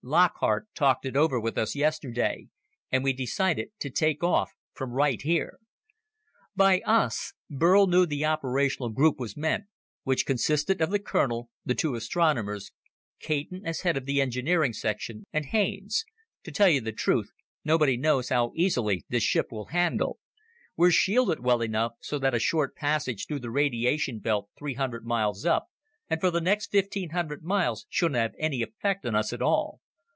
"Lockhart 0.03 0.65
talked 0.73 1.05
it 1.05 1.15
over 1.15 1.39
with 1.39 1.59
us 1.59 1.75
yesterday, 1.75 2.47
and 2.91 3.03
we 3.03 3.13
decided 3.13 3.69
to 3.81 3.91
take 3.91 4.23
off 4.23 4.49
from 4.73 4.93
right 4.93 5.21
here." 5.21 5.59
By 6.55 6.81
"us," 6.87 7.33
Burl 7.51 7.85
knew 7.85 8.07
the 8.07 8.25
operational 8.25 8.89
group 8.89 9.19
was 9.19 9.37
meant, 9.37 9.65
which 10.01 10.25
consisted 10.25 10.81
of 10.81 10.89
the 10.89 10.97
colonel, 10.97 11.51
the 11.63 11.75
two 11.75 11.93
astronomers, 11.93 12.71
Caton 13.19 13.61
as 13.63 13.81
head 13.81 13.95
of 13.95 14.05
the 14.07 14.21
engineering 14.21 14.73
section, 14.73 15.27
and 15.31 15.45
Haines, 15.45 16.03
"To 16.45 16.51
tell 16.51 16.71
the 16.81 16.91
truth, 16.91 17.29
nobody 17.63 17.95
knows 17.95 18.29
how 18.29 18.53
easily 18.55 19.03
this 19.07 19.21
ship 19.23 19.51
will 19.51 19.65
handle. 19.65 20.17
We're 20.75 20.89
shielded 20.89 21.41
well 21.41 21.61
enough 21.61 21.91
so 22.01 22.17
that 22.17 22.33
a 22.33 22.39
short 22.39 22.75
passage 22.75 23.27
through 23.27 23.41
the 23.41 23.51
radiation 23.51 24.17
belt 24.17 24.49
three 24.57 24.73
hundred 24.73 25.05
miles 25.05 25.45
up 25.45 25.67
and 26.09 26.19
for 26.19 26.31
the 26.31 26.41
next 26.41 26.71
fifteen 26.71 27.11
hundred 27.11 27.43
miles 27.43 27.85
shouldn't 27.87 28.19
have 28.19 28.33
any 28.39 28.63
effect 28.63 29.05
on 29.05 29.13
us 29.13 29.31
at 29.31 29.43
all. 29.43 29.79